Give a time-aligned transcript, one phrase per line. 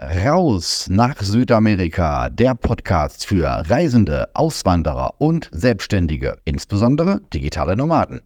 [0.00, 8.20] Raus nach Südamerika, der Podcast für Reisende, Auswanderer und Selbstständige, insbesondere digitale Nomaden.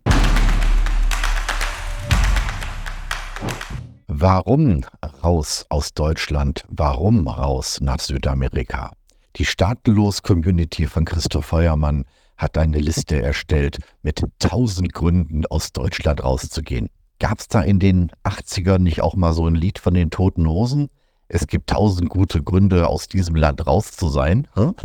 [4.07, 4.85] Warum
[5.25, 6.63] raus aus Deutschland?
[6.69, 8.91] Warum raus nach Südamerika?
[9.37, 12.05] Die Staatenlos-Community von Christoph Feuermann
[12.37, 16.91] hat eine Liste erstellt mit tausend Gründen, aus Deutschland rauszugehen.
[17.19, 20.47] Gab es da in den 80ern nicht auch mal so ein Lied von den Toten
[20.47, 20.91] Hosen?
[21.35, 24.47] Es gibt tausend gute Gründe, aus diesem Land raus zu sein.
[24.55, 24.75] Hm?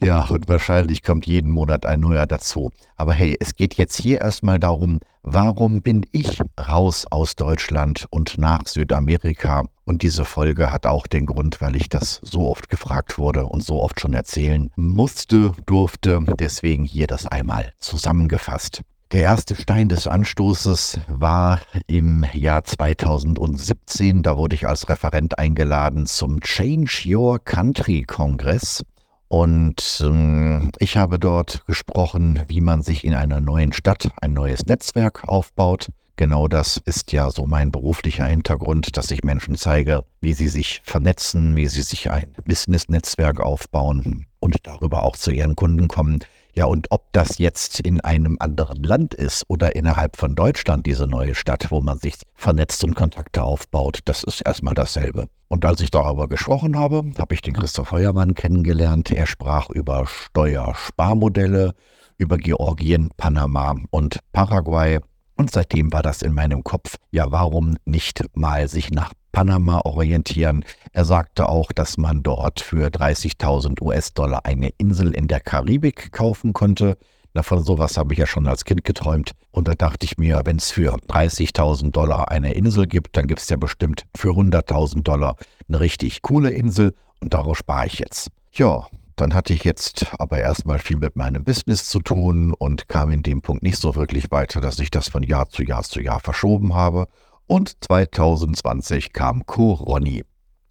[0.00, 2.70] Ja, und wahrscheinlich kommt jeden Monat ein neuer dazu.
[2.94, 8.38] Aber hey, es geht jetzt hier erstmal darum, warum bin ich raus aus Deutschland und
[8.38, 9.64] nach Südamerika?
[9.84, 13.64] Und diese Folge hat auch den Grund, weil ich das so oft gefragt wurde und
[13.64, 16.24] so oft schon erzählen musste, durfte.
[16.38, 18.82] Deswegen hier das einmal zusammengefasst.
[19.10, 24.22] Der erste Stein des Anstoßes war im Jahr 2017.
[24.22, 28.84] Da wurde ich als Referent eingeladen zum Change Your Country Kongress.
[29.28, 34.66] Und ähm, ich habe dort gesprochen, wie man sich in einer neuen Stadt ein neues
[34.66, 35.88] Netzwerk aufbaut.
[36.16, 40.82] Genau das ist ja so mein beruflicher Hintergrund, dass ich Menschen zeige, wie sie sich
[40.84, 46.18] vernetzen, wie sie sich ein Business-Netzwerk aufbauen und darüber auch zu ihren Kunden kommen.
[46.58, 51.06] Ja, und ob das jetzt in einem anderen Land ist oder innerhalb von Deutschland, diese
[51.06, 55.28] neue Stadt, wo man sich vernetzt und Kontakte aufbaut, das ist erstmal dasselbe.
[55.46, 59.12] Und als ich darüber gesprochen habe, habe ich den Christoph Heuermann kennengelernt.
[59.12, 61.74] Er sprach über Steuersparmodelle,
[62.16, 64.98] über Georgien, Panama und Paraguay.
[65.36, 70.64] Und seitdem war das in meinem Kopf, ja, warum nicht mal sich nach Panama orientieren.
[70.92, 76.52] Er sagte auch, dass man dort für 30.000 US-Dollar eine Insel in der Karibik kaufen
[76.52, 76.96] konnte.
[77.34, 79.32] Na, von sowas habe ich ja schon als Kind geträumt.
[79.50, 83.40] Und da dachte ich mir, wenn es für 30.000 Dollar eine Insel gibt, dann gibt
[83.40, 85.36] es ja bestimmt für 100.000 Dollar
[85.68, 86.94] eine richtig coole Insel.
[87.20, 88.30] Und daraus spare ich jetzt.
[88.52, 93.10] Ja, dann hatte ich jetzt aber erstmal viel mit meinem Business zu tun und kam
[93.10, 96.00] in dem Punkt nicht so wirklich weiter, dass ich das von Jahr zu Jahr zu
[96.00, 97.08] Jahr verschoben habe
[97.48, 100.22] und 2020 kam Coroni.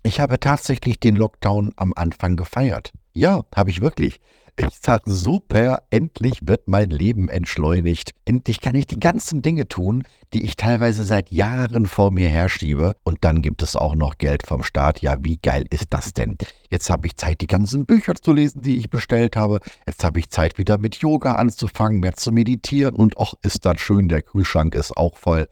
[0.03, 2.93] Ich habe tatsächlich den Lockdown am Anfang gefeiert.
[3.13, 4.21] Ja, habe ich wirklich.
[4.59, 8.15] Ich sag super, endlich wird mein Leben entschleunigt.
[8.25, 12.95] Endlich kann ich die ganzen Dinge tun, die ich teilweise seit Jahren vor mir herschiebe.
[13.03, 15.01] Und dann gibt es auch noch Geld vom Staat.
[15.01, 16.37] Ja, wie geil ist das denn?
[16.71, 19.59] Jetzt habe ich Zeit, die ganzen Bücher zu lesen, die ich bestellt habe.
[19.85, 22.95] Jetzt habe ich Zeit, wieder mit Yoga anzufangen, mehr zu meditieren.
[22.95, 25.47] Und auch ist das schön, der Kühlschrank ist auch voll.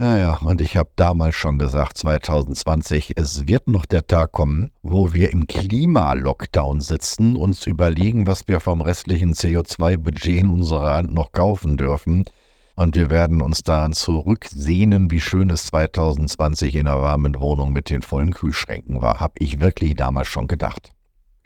[0.00, 4.72] Ja, ja, und ich habe damals schon gesagt, 2020, es wird noch der Tag kommen,
[4.82, 11.14] wo wir im Klimalockdown sitzen, uns überlegen, was wir vom restlichen CO2-Budget in unserer Hand
[11.14, 12.24] noch kaufen dürfen.
[12.74, 17.88] Und wir werden uns daran zurücksehnen, wie schön es 2020 in einer warmen Wohnung mit
[17.88, 19.20] den vollen Kühlschränken war.
[19.20, 20.90] Habe ich wirklich damals schon gedacht.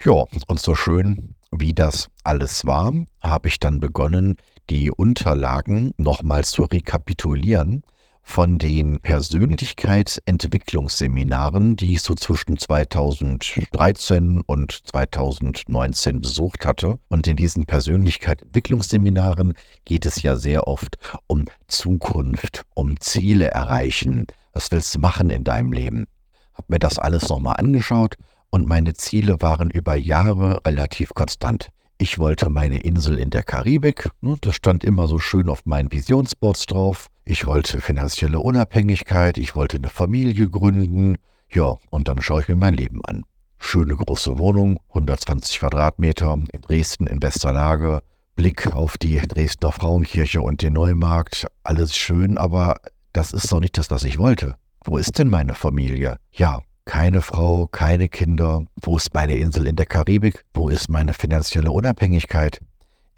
[0.02, 4.36] Ja, und so schön wie das alles war, habe ich dann begonnen,
[4.70, 7.82] die Unterlagen nochmals zu rekapitulieren
[8.28, 16.98] von den Persönlichkeitsentwicklungsseminaren, die ich so zwischen 2013 und 2019 besucht hatte.
[17.08, 19.54] Und in diesen Persönlichkeitsentwicklungsseminaren
[19.86, 24.26] geht es ja sehr oft um Zukunft, um Ziele erreichen.
[24.52, 26.04] Was willst du machen in deinem Leben?
[26.52, 28.16] Hab mir das alles nochmal angeschaut
[28.50, 31.70] und meine Ziele waren über Jahre relativ konstant.
[31.96, 35.90] Ich wollte meine Insel in der Karibik, ne, das stand immer so schön auf meinen
[35.90, 37.08] Visionsboards drauf.
[37.30, 41.18] Ich wollte finanzielle Unabhängigkeit, ich wollte eine Familie gründen.
[41.50, 43.22] Ja, und dann schaue ich mir mein Leben an.
[43.58, 48.00] Schöne große Wohnung, 120 Quadratmeter, in Dresden in bester Lage.
[48.34, 51.46] Blick auf die Dresdner Frauenkirche und den Neumarkt.
[51.64, 52.76] Alles schön, aber
[53.12, 54.54] das ist doch nicht das, was ich wollte.
[54.86, 56.16] Wo ist denn meine Familie?
[56.32, 58.64] Ja, keine Frau, keine Kinder.
[58.80, 60.46] Wo ist meine Insel in der Karibik?
[60.54, 62.62] Wo ist meine finanzielle Unabhängigkeit?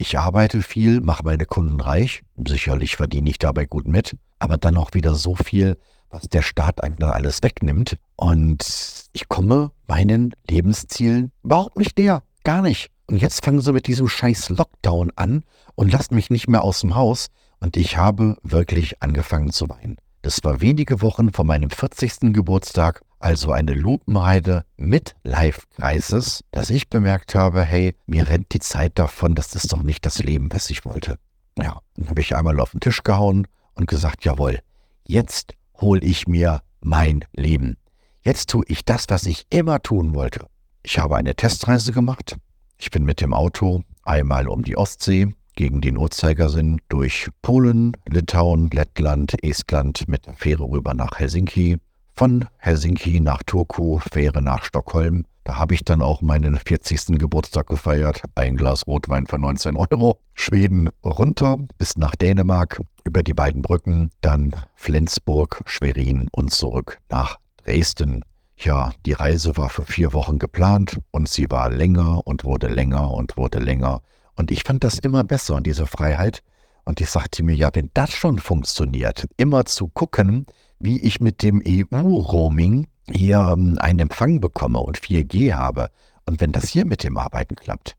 [0.03, 2.23] Ich arbeite viel, mache meine Kunden reich.
[2.49, 4.17] Sicherlich verdiene ich dabei gut mit.
[4.39, 5.77] Aber dann auch wieder so viel,
[6.09, 7.99] was der Staat eigentlich alles wegnimmt.
[8.17, 8.65] Und
[9.13, 12.23] ich komme meinen Lebenszielen überhaupt nicht näher.
[12.45, 12.89] Gar nicht.
[13.09, 15.45] Und jetzt fangen sie mit diesem scheiß Lockdown an
[15.75, 17.27] und lassen mich nicht mehr aus dem Haus.
[17.59, 19.99] Und ich habe wirklich angefangen zu weinen.
[20.23, 22.33] Das war wenige Wochen vor meinem 40.
[22.33, 28.99] Geburtstag also eine Lupenreide mit Live-Crisis, dass ich bemerkt habe, hey, mir rennt die Zeit
[28.99, 31.19] davon, das ist doch nicht das Leben, was ich wollte.
[31.59, 34.61] Ja, dann habe ich einmal auf den Tisch gehauen und gesagt, jawohl,
[35.07, 37.77] jetzt hole ich mir mein Leben.
[38.23, 40.47] Jetzt tue ich das, was ich immer tun wollte.
[40.83, 42.37] Ich habe eine Testreise gemacht.
[42.79, 48.71] Ich bin mit dem Auto einmal um die Ostsee gegen den Uhrzeigersinn durch Polen, Litauen,
[48.71, 51.79] Lettland, Estland mit der Fähre rüber nach Helsinki,
[52.21, 55.25] von Helsinki nach Turku, Fähre nach Stockholm.
[55.45, 57.19] Da habe ich dann auch meinen 40.
[57.19, 58.21] Geburtstag gefeiert.
[58.35, 60.21] Ein Glas Rotwein für 19 Euro.
[60.35, 67.39] Schweden runter bis nach Dänemark über die beiden Brücken, dann Flensburg, Schwerin und zurück nach
[67.65, 68.23] Dresden.
[68.59, 73.13] Ja, die Reise war für vier Wochen geplant und sie war länger und wurde länger
[73.13, 74.03] und wurde länger.
[74.37, 76.43] Und ich fand das immer besser, diese Freiheit.
[76.85, 80.45] Und ich sagte mir, ja, wenn das schon funktioniert, immer zu gucken,
[80.81, 85.91] wie ich mit dem EU-Roaming hier ähm, einen Empfang bekomme und 4G habe.
[86.27, 87.97] Und wenn das hier mit dem Arbeiten klappt,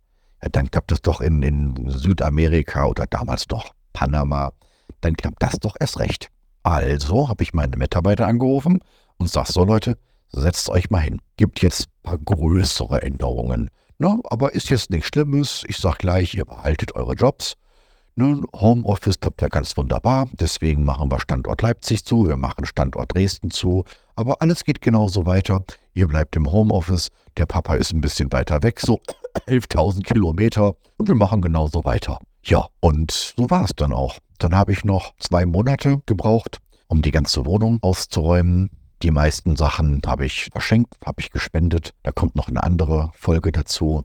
[0.51, 4.51] dann klappt es doch in, in Südamerika oder damals doch Panama,
[5.01, 6.29] dann klappt das doch erst recht.
[6.63, 8.79] Also habe ich meine Mitarbeiter angerufen
[9.17, 9.97] und sag so Leute,
[10.31, 11.19] setzt euch mal hin.
[11.37, 13.69] Gibt jetzt ein paar größere Änderungen.
[13.97, 14.19] Ne?
[14.29, 15.63] Aber ist jetzt nichts Schlimmes.
[15.67, 17.55] Ich sag gleich, ihr behaltet eure Jobs.
[18.15, 18.41] Ne?
[18.53, 20.27] Homeoffice klappt ja ganz wunderbar.
[20.33, 22.27] Deswegen machen wir Standort Leipzig zu.
[22.27, 23.85] Wir machen Standort Dresden zu.
[24.15, 25.63] Aber alles geht genauso weiter.
[25.93, 27.09] Ihr bleibt im Homeoffice.
[27.37, 28.99] Der Papa ist ein bisschen weiter weg, so
[29.47, 30.75] 11.000 Kilometer.
[30.97, 32.19] Und wir machen genauso weiter.
[32.43, 34.17] Ja, und so war es dann auch.
[34.39, 36.57] Dann habe ich noch zwei Monate gebraucht,
[36.87, 38.71] um die ganze Wohnung auszuräumen.
[39.03, 41.93] Die meisten Sachen habe ich verschenkt, habe ich gespendet.
[42.03, 44.03] Da kommt noch eine andere Folge dazu.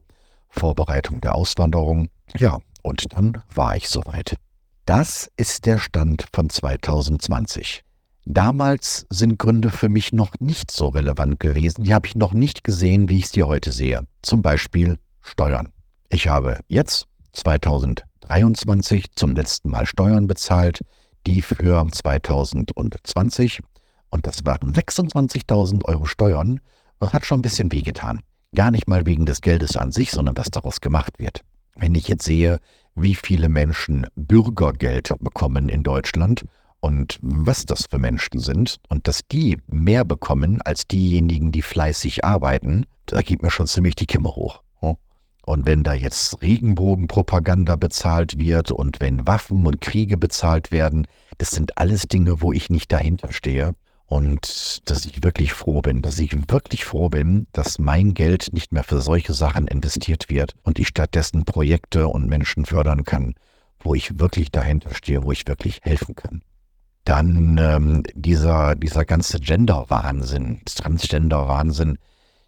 [0.48, 2.08] Vorbereitung der Auswanderung.
[2.36, 4.36] Ja, und dann war ich soweit.
[4.84, 7.82] Das ist der Stand von 2020.
[8.24, 11.82] Damals sind Gründe für mich noch nicht so relevant gewesen.
[11.84, 14.06] Die habe ich noch nicht gesehen, wie ich sie heute sehe.
[14.22, 15.72] Zum Beispiel Steuern.
[16.10, 20.82] Ich habe jetzt 2023 zum letzten Mal Steuern bezahlt,
[21.26, 21.56] die für
[21.90, 23.62] 2020
[24.10, 26.60] und das waren 26.000 Euro Steuern.
[27.00, 28.20] Das hat schon ein bisschen wehgetan.
[28.54, 31.42] Gar nicht mal wegen des Geldes an sich, sondern was daraus gemacht wird.
[31.76, 32.58] Wenn ich jetzt sehe,
[32.94, 36.44] wie viele Menschen Bürgergeld bekommen in Deutschland
[36.80, 42.24] und was das für Menschen sind und dass die mehr bekommen als diejenigen, die fleißig
[42.24, 44.62] arbeiten, da geht mir schon ziemlich die Kimme hoch.
[45.46, 51.06] Und wenn da jetzt Regenbogenpropaganda bezahlt wird und wenn Waffen und Kriege bezahlt werden,
[51.38, 53.76] das sind alles Dinge, wo ich nicht dahinter stehe.
[54.06, 58.72] Und dass ich wirklich froh bin, dass ich wirklich froh bin, dass mein Geld nicht
[58.72, 63.34] mehr für solche Sachen investiert wird und ich stattdessen Projekte und Menschen fördern kann,
[63.80, 66.42] wo ich wirklich dahinter stehe, wo ich wirklich helfen kann.
[67.04, 71.98] Dann ähm, dieser, dieser ganze Gender-Wahnsinn, Transgender-Wahnsinn,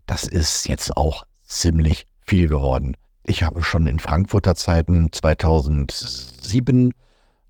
[0.07, 2.97] das ist jetzt auch ziemlich viel geworden.
[3.25, 6.93] Ich habe schon in Frankfurter Zeiten 2007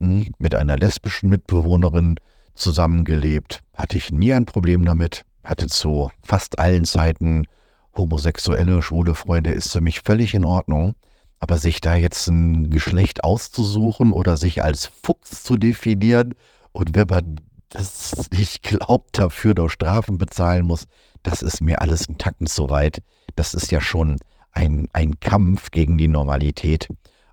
[0.01, 2.17] hm, mit einer lesbischen Mitbewohnerin
[2.59, 7.47] zusammengelebt, hatte ich nie ein Problem damit, hatte zu fast allen Zeiten
[7.97, 10.95] homosexuelle, schwule Freunde, ist für mich völlig in Ordnung.
[11.41, 16.35] Aber sich da jetzt ein Geschlecht auszusuchen oder sich als Fuchs zu definieren
[16.73, 20.87] und wenn man das nicht glaubt, dafür noch Strafen bezahlen muss,
[21.23, 23.03] das ist mir alles ein Tacken zu weit.
[23.37, 24.19] Das ist ja schon
[24.53, 26.89] ein, ein Kampf gegen die Normalität.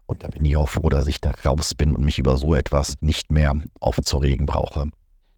[0.05, 2.53] Und da bin ich auch froh, dass ich da raus bin und mich über so
[2.53, 4.89] etwas nicht mehr aufzuregen brauche.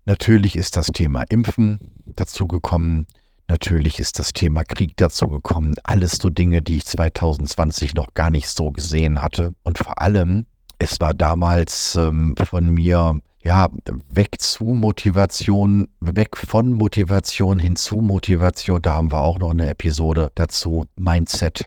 [0.08, 3.08] Natürlich ist das Thema Impfen dazugekommen.
[3.50, 5.76] Natürlich ist das Thema Krieg dazugekommen.
[5.84, 9.54] Alles so Dinge, die ich 2020 noch gar nicht so gesehen hatte.
[9.64, 10.46] Und vor allem,
[10.80, 13.68] es war damals ähm, von mir, ja,
[14.10, 18.82] weg zu Motivation, weg von Motivation hin zu Motivation.
[18.82, 20.86] Da haben wir auch noch eine Episode dazu.
[20.96, 21.66] Mindset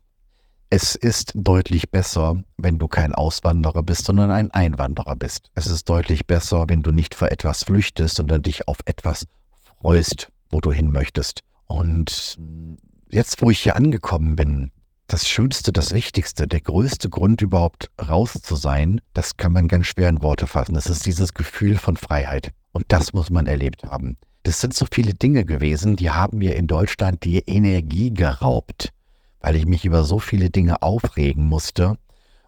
[0.72, 5.50] es ist deutlich besser, wenn du kein Auswanderer bist, sondern ein Einwanderer bist.
[5.56, 9.26] Es ist deutlich besser, wenn du nicht vor etwas flüchtest, sondern dich auf etwas
[9.80, 11.40] freust, wo du hin möchtest.
[11.66, 12.38] Und
[13.10, 14.70] jetzt, wo ich hier angekommen bin,
[15.08, 19.86] das Schönste, das Wichtigste, der größte Grund überhaupt raus zu sein, das kann man ganz
[19.86, 20.74] schwer in Worte fassen.
[20.74, 22.52] Das ist dieses Gefühl von Freiheit.
[22.70, 24.16] Und das muss man erlebt haben.
[24.44, 28.92] Das sind so viele Dinge gewesen, die haben mir in Deutschland die Energie geraubt
[29.40, 31.96] weil ich mich über so viele Dinge aufregen musste.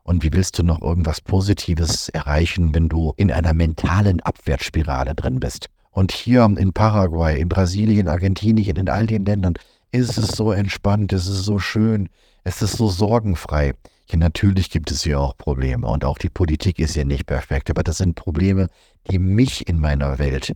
[0.03, 5.41] Und wie willst du noch irgendwas Positives erreichen, wenn du in einer mentalen Abwärtsspirale drin
[5.41, 5.69] bist?
[5.91, 9.55] Und hier in Paraguay, in Brasilien, Argentinien, in all den Ländern
[9.93, 12.09] ist es so entspannt, es ist so schön,
[12.45, 13.75] es ist so sorgenfrei.
[14.09, 17.71] Ja, natürlich gibt es hier auch Probleme und auch die Politik ist ja nicht perfekt,
[17.71, 18.69] aber das sind Probleme,
[19.11, 20.55] die mich in meiner Welt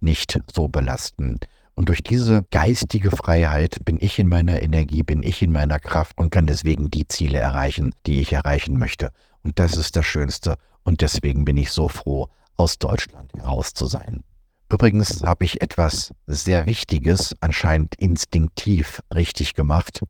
[0.00, 1.38] nicht so belasten.
[1.78, 6.18] Und durch diese geistige Freiheit bin ich in meiner Energie, bin ich in meiner Kraft
[6.18, 9.12] und kann deswegen die Ziele erreichen, die ich erreichen möchte.
[9.44, 10.56] Und das ist das Schönste.
[10.82, 14.24] Und deswegen bin ich so froh, aus Deutschland heraus zu sein.
[14.68, 20.00] Übrigens habe ich etwas sehr Wichtiges anscheinend instinktiv richtig gemacht,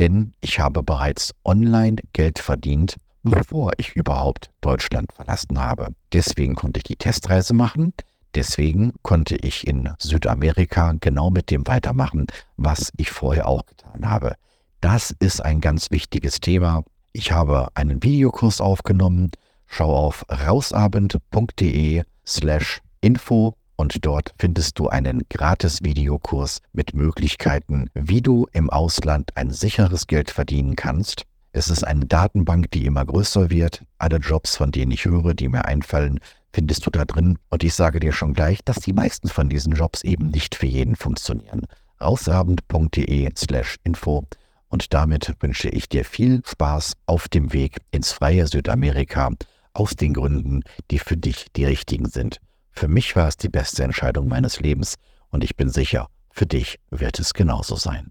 [0.00, 5.94] denn ich habe bereits online Geld verdient, bevor ich überhaupt Deutschland verlassen habe.
[6.12, 7.94] Deswegen konnte ich die Testreise machen,
[8.34, 14.36] Deswegen konnte ich in Südamerika genau mit dem weitermachen, was ich vorher auch getan habe.
[14.80, 16.84] Das ist ein ganz wichtiges Thema.
[17.12, 19.30] Ich habe einen Videokurs aufgenommen.
[19.66, 28.22] Schau auf rausabend.de slash info und dort findest du einen gratis Videokurs mit Möglichkeiten, wie
[28.22, 31.24] du im Ausland ein sicheres Geld verdienen kannst.
[31.52, 33.84] Es ist eine Datenbank, die immer größer wird.
[33.98, 36.18] Alle Jobs, von denen ich höre, die mir einfallen,
[36.52, 37.38] findest du da drin.
[37.50, 40.66] Und ich sage dir schon gleich, dass die meisten von diesen Jobs eben nicht für
[40.66, 41.66] jeden funktionieren.
[42.00, 44.24] Rausabend.de slash info.
[44.68, 49.30] Und damit wünsche ich dir viel Spaß auf dem Weg ins freie Südamerika
[49.74, 52.38] aus den Gründen, die für dich die richtigen sind.
[52.70, 54.96] Für mich war es die beste Entscheidung meines Lebens
[55.28, 58.10] und ich bin sicher, für dich wird es genauso sein.